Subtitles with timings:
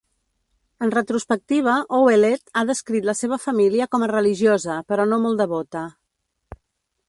[0.85, 5.87] En retrospectiva, Ouellet ha descrit la seva família com a religiosa però no molt devota.